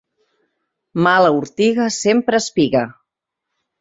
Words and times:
Mala 1.07 1.29
ortiga 1.41 1.87
sempre 1.99 2.43
espiga. 2.45 2.83